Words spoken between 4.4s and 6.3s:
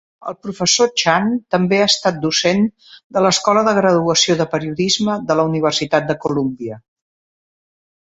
de Periodisme de la Universitat de